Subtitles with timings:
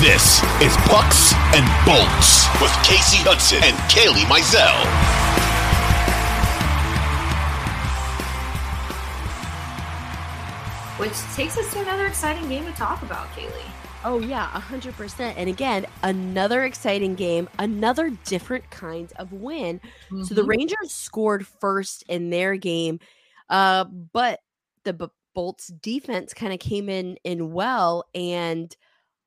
[0.00, 4.76] This is Pucks and Bolts with Kasey Hudson and Kailey Mizell.
[11.00, 13.64] Which takes us to another exciting game to talk about, Kailey.
[14.04, 15.32] Oh, yeah, 100%.
[15.34, 19.78] And again, another exciting game, another different kind of win.
[19.78, 20.24] Mm-hmm.
[20.24, 20.50] So the mm-hmm.
[20.50, 23.00] Rangers scored first in their game,
[23.48, 24.40] uh, but
[24.84, 28.76] the B- Bolts defense kind of came in in well and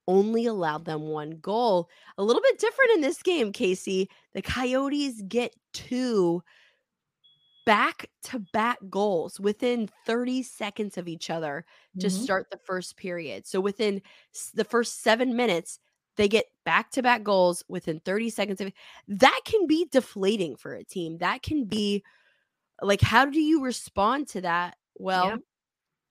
[0.09, 1.87] only allowed them one goal.
[2.17, 4.07] A little bit different in this game, Kasey.
[4.33, 6.41] The Coyotes get two
[7.65, 11.63] back to back goals within 30 seconds of each other
[11.99, 12.23] to mm-hmm.
[12.23, 13.45] start the first period.
[13.45, 14.01] So within
[14.55, 15.79] the first 7 minutes,
[16.17, 18.71] they get back to back goals within 30 seconds of
[19.07, 21.19] that can be deflating for a team.
[21.19, 22.03] That can be
[22.81, 24.75] like how do you respond to that?
[24.95, 25.37] Well, yeah.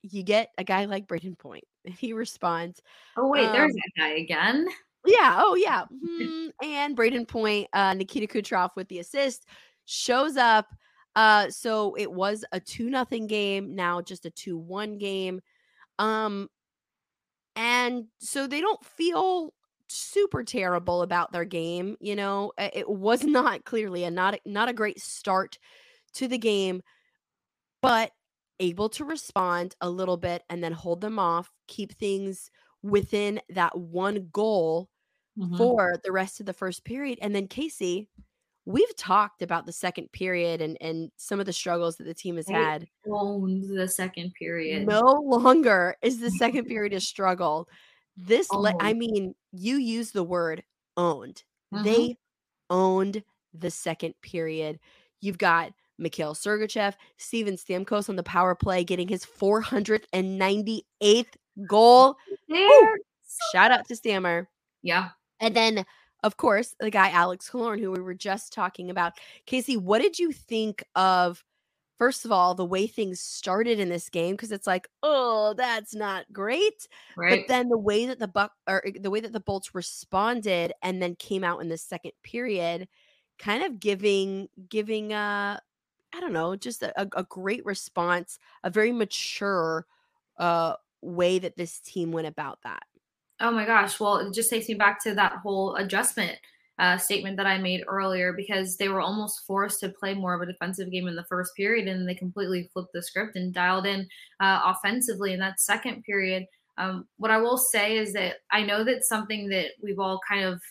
[0.03, 1.65] you get a guy like Brayden Point.
[1.97, 2.81] He responds.
[3.17, 4.67] Oh wait, um, there's that guy again.
[5.05, 5.41] Yeah.
[5.43, 5.85] Oh yeah.
[6.19, 9.47] Mm, and Brayden Point, uh, Nikita Kucherov with the assist
[9.85, 10.67] shows up
[11.15, 15.41] uh, so it was a two nothing game, now just a two one game.
[15.97, 16.49] Um,
[17.55, 19.53] and so they don't feel
[19.87, 21.97] super terrible about their game.
[21.99, 25.57] You know, it was not clearly a not not a great start
[26.13, 26.81] to the game,
[27.81, 28.11] but
[28.59, 32.51] able to respond a little bit and then hold them off, keep things
[32.83, 34.89] within that one goal
[35.37, 35.57] mm-hmm.
[35.57, 37.19] for the rest of the first period.
[37.21, 38.07] And then Kasey,
[38.65, 42.35] we've talked about the second period and and some of the struggles that the team
[42.35, 42.87] has had.
[43.09, 44.87] Owned the second period.
[44.87, 47.67] No longer is the second period a struggle.
[48.15, 48.59] This, oh.
[48.59, 50.63] le- I mean, you use the word
[50.97, 51.43] owned.
[51.73, 51.83] Uh-huh.
[51.83, 52.17] They
[52.69, 53.23] owned
[53.53, 54.79] the second period.
[55.21, 61.35] You've got Mikhail Sergachev, Steven Stamkos on the power play, getting his 498th
[61.67, 62.15] goal.
[63.51, 64.49] Shout out to Stammer.
[64.81, 65.09] Yeah.
[65.39, 65.85] And then
[66.23, 69.13] of course, the guy Alex Killorn, who we were just talking about.
[69.47, 71.43] Kasey, what did you think of,
[71.97, 74.35] first of all, the way things started in this game?
[74.35, 76.87] Because it's like, oh, that's not great.
[77.15, 77.41] Right.
[77.41, 80.73] But then the way that the buck or eh, the way that the Bolts responded
[80.81, 82.87] and then came out in the second period,
[83.37, 85.59] kind of giving giving uh
[86.13, 89.85] I don't know, just a, a great response, a very mature
[90.37, 92.83] uh way that this team went about that.
[93.39, 93.99] Oh my gosh.
[93.99, 96.37] Well, it just takes me back to that whole adjustment
[96.77, 100.41] uh, statement that I made earlier because they were almost forced to play more of
[100.41, 103.85] a defensive game in the first period and they completely flipped the script and dialed
[103.85, 104.07] in
[104.39, 106.45] uh, offensively in that second period.
[106.77, 110.45] Um, what I will say is that I know that something that we've all kind
[110.45, 110.61] of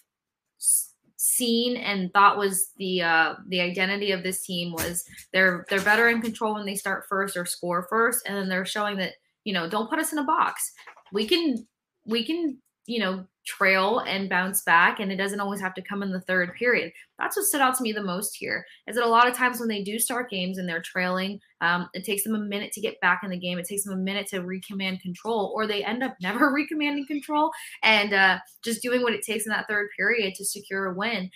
[1.18, 6.08] seen and thought was the uh, the identity of this team was they're they're better
[6.08, 9.14] in control when they start first or score first, and then they're showing that
[9.44, 10.72] you know don't put us in a box.
[11.12, 11.66] We can
[12.06, 16.02] we can, you know, trail and bounce back and it doesn't always have to come
[16.02, 16.92] in the third period.
[17.18, 19.58] That's what stood out to me the most here is that a lot of times
[19.58, 22.80] when they do start games and they're trailing um, it takes them a minute to
[22.80, 25.82] get back in the game it takes them a minute to recommand control or they
[25.82, 27.50] end up never recommanding control
[27.82, 31.30] and uh, just doing what it takes in that third period to secure a win.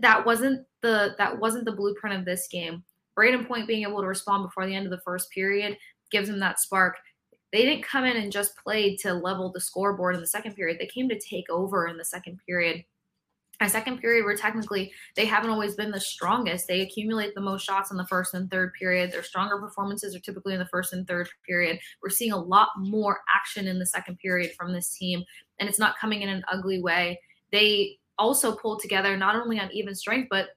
[0.00, 2.82] That wasn't the that wasn't the blueprint of this game.
[3.16, 5.76] Brayden Point being able to respond before the end of the first period
[6.10, 6.96] gives them that spark
[7.54, 10.76] they didn't come in and just play to level the scoreboard in the second period.
[10.80, 12.84] They came to take over in the second period.
[13.60, 16.66] A second period where technically they haven't always been the strongest.
[16.66, 19.12] They accumulate the most shots in the first and third period.
[19.12, 21.78] Their stronger performances are typically in the first and third period.
[22.02, 25.22] We're seeing a lot more action in the second period from this team,
[25.60, 27.20] and it's not coming in an ugly way.
[27.52, 30.48] They also pulled together not only on even strength, but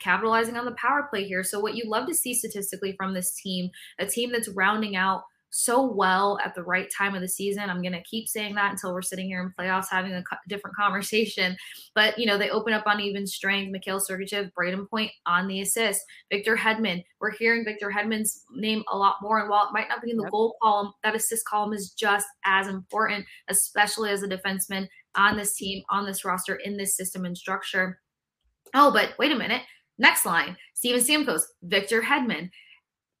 [0.00, 1.42] capitalizing on the power play here.
[1.42, 5.22] So, what you love to see statistically from this team, a team that's rounding out
[5.50, 7.70] so well at the right time of the season.
[7.70, 10.36] I'm going to keep saying that until we're sitting here in playoffs having a co-
[10.48, 11.56] different conversation.
[11.94, 13.70] But, you know, they open up on even strength.
[13.70, 16.02] Mikhail Sergachev, Brayden Point on the assist.
[16.30, 19.40] Victor Hedman, we're hearing Victor Hedman's name a lot more.
[19.40, 20.32] And while it might not be in the yep.
[20.32, 24.86] goal column, that assist column is just as important, especially as a defenseman
[25.16, 28.00] on this team, on this roster, in this system and structure.
[28.74, 29.62] Oh, but wait a minute.
[29.98, 32.50] Next line, Steven Stamkos, Victor Hedman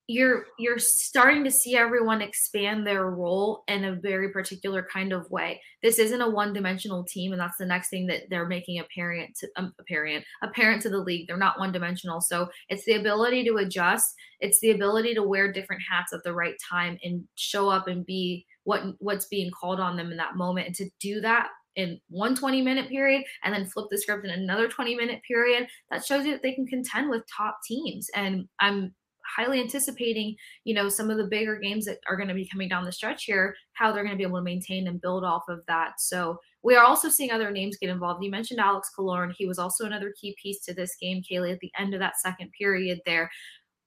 [0.08, 5.28] you're you're starting to see everyone expand their role in a very particular kind of
[5.30, 5.60] way.
[5.82, 9.48] This isn't a one-dimensional team, and that's the next thing that they're making apparent to
[9.56, 11.26] um, apparent apparent to the league.
[11.26, 14.14] They're not one-dimensional, so it's the ability to adjust.
[14.38, 18.06] It's the ability to wear different hats at the right time and show up and
[18.06, 22.00] be what what's being called on them in that moment, and to do that in
[22.08, 26.04] one 20 minute period and then flip the script in another 20 minute period that
[26.04, 28.94] shows you that they can contend with top teams and i'm
[29.36, 32.68] highly anticipating, you know, some of the bigger games that are going to be coming
[32.68, 35.44] down the stretch here, how they're going to be able to maintain and build off
[35.48, 36.00] of that.
[36.00, 38.24] So we are also seeing other names get involved.
[38.24, 39.32] You mentioned Alex Killorn.
[39.36, 42.18] He was also another key piece to this game, Kailey, at the end of that
[42.18, 43.30] second period there.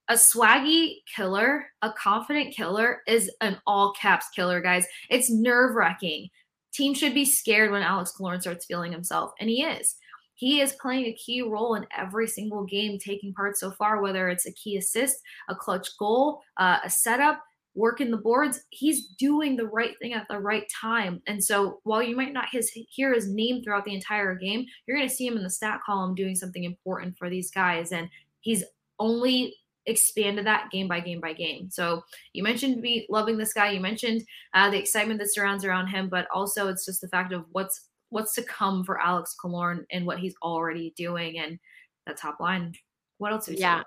[0.08, 4.88] A swaggy killer, a confident killer is an all caps killer, guys.
[5.10, 6.30] It's nerve wracking.
[6.74, 9.96] Team should be scared when Alex Killorn starts feeling himself, and he is
[10.40, 14.30] he is playing a key role in every single game taking part so far, whether
[14.30, 15.18] it's a key assist,
[15.50, 17.44] a clutch goal, uh, a setup,
[17.76, 18.62] working the boards.
[18.70, 21.22] He's doing the right thing at the right time.
[21.28, 24.96] And so while you might not his, hear his name throughout the entire game, you're
[24.96, 27.92] going to see him in the stat column doing something important for these guys.
[27.92, 28.08] And
[28.40, 28.64] he's
[28.98, 29.58] only
[29.88, 31.70] expanded that game by game by game.
[31.70, 32.02] So
[32.32, 33.72] you mentioned me loving this guy.
[33.72, 37.34] You mentioned uh, the excitement that surrounds around him, but also it's just the fact
[37.34, 41.60] of what's what's to come for Alex Killorn and what he's already doing and
[42.06, 42.74] that top line.
[43.18, 43.50] What else?
[43.50, 43.84] yeah.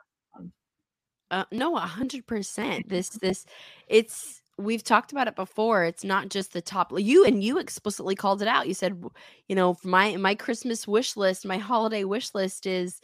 [1.30, 2.88] Uh, no, a hundred percent.
[2.90, 3.46] This, this,
[3.88, 5.84] it's we've talked about it before.
[5.84, 6.92] It's not just the top.
[6.96, 8.68] You and you explicitly called it out.
[8.68, 9.02] You said,
[9.48, 13.00] you know, my my Christmas wish list, my holiday wish list is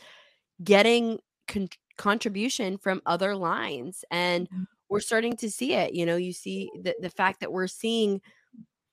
[0.62, 4.64] getting con- contribution from other lines, and mm-hmm.
[4.88, 5.94] we're starting to see it.
[5.94, 8.20] You know, you see the the fact that we're seeing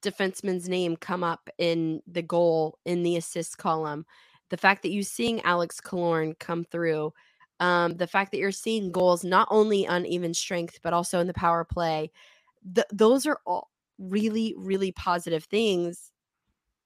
[0.05, 4.05] defenseman's name come up in the goal in the assist column.
[4.49, 7.13] The fact that you're seeing Alex Killorn come through,
[7.59, 11.27] um, the fact that you're seeing goals not only on even strength but also in
[11.27, 12.11] the power play,
[12.73, 16.11] th- those are all really really positive things.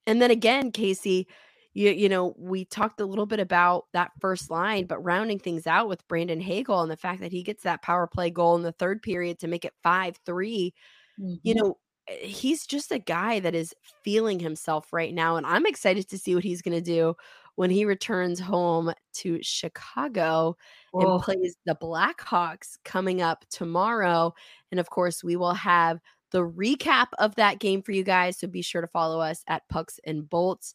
[0.07, 1.25] And then again, Kasey,
[1.74, 5.68] you you know we talked a little bit about that first line, but rounding things
[5.68, 8.63] out with Brandon Hagel and the fact that he gets that power play goal in
[8.63, 10.74] the third period to make it five three.
[11.19, 11.36] Mm-hmm.
[11.44, 11.77] You know,
[12.22, 13.74] he's just a guy that is
[14.04, 15.36] feeling himself right now.
[15.36, 17.16] And I'm excited to see what he's going to do
[17.56, 20.56] when he returns home to Chicago
[20.94, 24.34] and plays the Blackhawks coming up tomorrow.
[24.72, 26.00] And of course, we will have
[26.32, 28.38] the recap of that game for you guys.
[28.38, 30.74] So be sure to follow us at Pucks and Bolts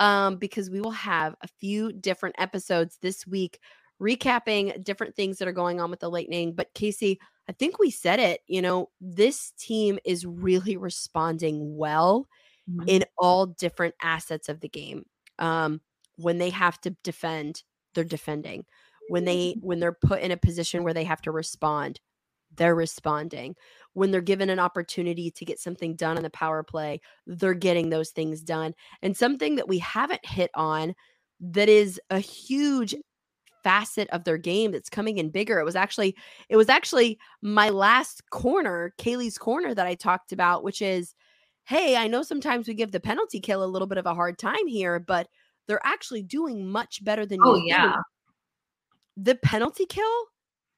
[0.00, 3.58] um, because we will have a few different episodes this week
[4.02, 6.54] recapping different things that are going on with the Lightning.
[6.54, 7.18] But Kasey,
[7.48, 12.26] I think we said it, you know, this team is really responding well
[12.68, 12.88] mm-hmm.
[12.88, 15.04] in all different assets of the game.
[15.38, 15.80] Um,
[16.16, 17.62] when they have to defend,
[17.94, 18.64] they're defending.
[19.08, 22.00] When they when they're put in a position where they have to respond,
[22.56, 23.56] they're responding.
[23.94, 27.90] When they're given an opportunity to get something done on the power play, they're getting
[27.90, 28.74] those things done.
[29.02, 30.94] And something that we haven't hit on
[31.40, 32.94] that is a huge
[33.62, 35.58] facet of their game that's coming in bigger.
[35.58, 36.16] It was actually
[36.48, 41.14] it was actually my last corner, Kailey's corner that I talked about, which is
[41.64, 44.38] hey, I know sometimes we give the penalty kill a little bit of a hard
[44.38, 45.28] time here, but
[45.68, 47.96] they're actually doing much better than Oh yeah.
[49.16, 50.26] The penalty kill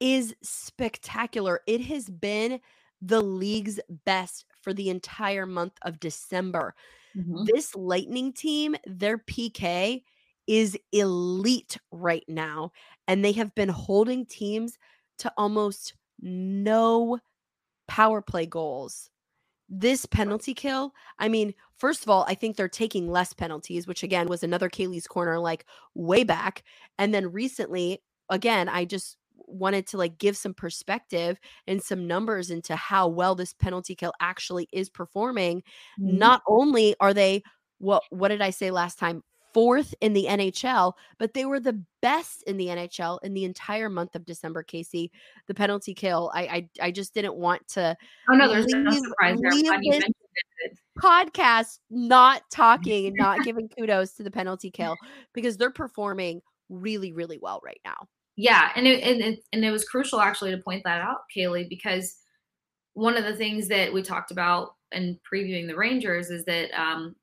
[0.00, 1.60] is spectacular.
[1.66, 2.60] It has been
[3.00, 6.75] the league's best for the entire month of December.
[7.16, 7.44] Mm-hmm.
[7.44, 10.02] This Lightning team, their PK
[10.46, 12.73] is elite right now.
[13.08, 14.79] And they have been holding teams
[15.19, 17.19] to almost no
[17.88, 19.11] power play goals.
[19.69, 24.02] This penalty kill, I mean, first of all, I think they're taking less penalties, which
[24.02, 25.64] again was another Kailey's corner like
[25.94, 26.62] way back.
[26.99, 29.17] And then recently, again, I just
[29.47, 34.12] wanted to like give some perspective and some numbers into how well this penalty kill
[34.20, 35.62] actually is performing.
[36.00, 36.19] Mm-hmm.
[36.19, 37.43] Not only are they
[37.79, 39.23] what what did I say last time?
[39.54, 43.88] Fourth in the NHL, but they were the best in the NHL in the entire
[43.88, 44.64] month of December.
[44.64, 45.11] Kasey,
[45.46, 46.30] the penalty kill.
[46.34, 47.96] I I, I just didn't want to.
[48.30, 50.00] Oh no, there's leave, no surprise there.
[50.99, 54.96] Podcast not talking and not giving kudos to the penalty kill
[55.32, 58.08] because they're performing really really well right now.
[58.37, 61.68] Yeah, and it, and it and it was crucial actually to point that out, Kailey,
[61.68, 62.16] because
[62.94, 67.14] one of the things that we talked about in previewing the Rangers is that um,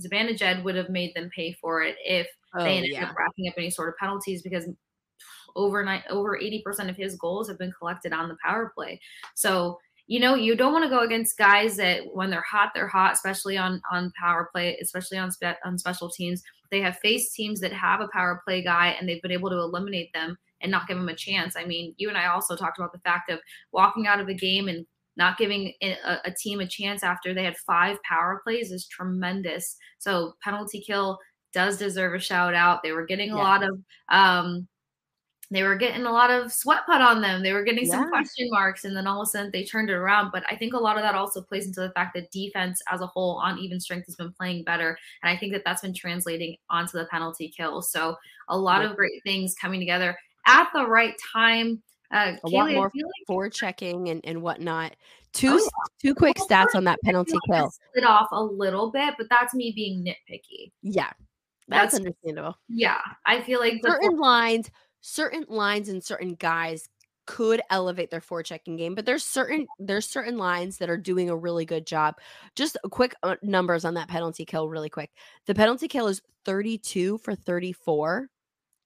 [0.00, 3.04] Zibanejad would have made them pay for it if oh, they ended yeah.
[3.04, 4.68] up racking up any sort of penalties because
[5.54, 9.00] over overnight over 80% of his goals have been collected on the power play.
[9.34, 12.88] So, you know, you don't want to go against guys that when they're hot, they're
[12.88, 16.42] hot, especially on on power play, especially on spe- on special teams.
[16.70, 19.58] They have faced teams that have a power play guy and they've been able to
[19.58, 21.56] eliminate them and not give them a chance.
[21.56, 23.40] I mean, you and I also talked about the fact of
[23.72, 27.44] walking out of a game and not giving a, a, team a chance after they
[27.44, 29.76] had five power plays is tremendous.
[29.98, 31.18] So penalty kill
[31.52, 32.82] does deserve a shout out.
[32.82, 33.78] They were getting a lot of
[34.08, 34.66] um
[35.52, 37.42] they were getting a lot of sweat put on them.
[37.42, 37.90] They were getting yeah.
[37.90, 40.30] some question marks, and then all of a sudden they turned it around.
[40.32, 43.02] But I think a lot of that also plays into the fact that defense as
[43.02, 45.92] a whole on even strength has been playing better, and I think that that's been
[45.92, 47.82] translating onto the penalty kill.
[47.82, 48.16] So
[48.48, 48.90] a lot yeah.
[48.90, 50.16] of great things coming together
[50.46, 54.94] at the right time Uh, a lot Kailey, more like forward checking and, and whatnot.
[55.32, 57.72] Two Oh, s- two quick stats on that penalty kill.
[57.94, 60.72] it off a little bit, but that's me being nitpicky.
[60.82, 61.10] Yeah,
[61.68, 62.58] that's, That's understandable.
[62.68, 62.98] yeah.
[63.24, 66.88] I feel like Certain lines, certain lines, and certain guys
[67.24, 71.36] could elevate their forechecking game, but there's certain there's certain lines that are doing a
[71.36, 72.16] really good job.
[72.56, 75.10] Just quick uh, numbers on that penalty kill, really quick.
[75.46, 78.28] The penalty kill is 32 for 34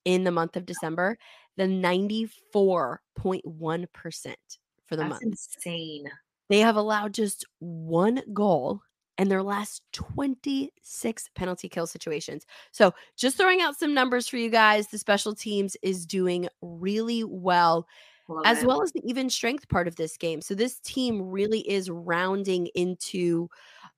[0.07, 1.19] in the month of December,
[1.59, 4.39] the 94.1 percent
[4.87, 5.23] for the that's month.
[5.23, 6.11] insane.
[6.49, 8.81] They have allowed just one goal
[9.19, 12.47] in their last 26 penalty kill situations.
[12.71, 14.87] So, just throwing out some numbers for you guys.
[14.87, 17.89] The special teams is doing really well,
[18.29, 18.67] Love as it.
[18.67, 20.41] well as the even strength part of this game.
[20.41, 23.51] So, this team really is rounding into,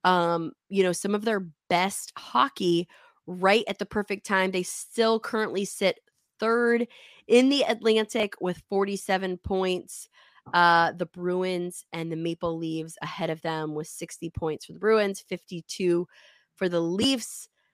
[0.04, 2.88] um, you know, some of their best hockey
[3.28, 4.50] right at the perfect time.
[4.50, 6.00] They still currently sit
[6.40, 6.88] third
[7.28, 10.08] in the Atlantic with 47 points.
[10.54, 14.78] Uh, the Bruins and the Maple Leafs ahead of them with 60 points for the
[14.78, 16.08] Bruins, 52
[16.56, 17.48] for the Leafs.